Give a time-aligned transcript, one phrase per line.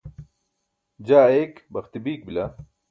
[1.07, 2.45] jaa eyik baxti biik bila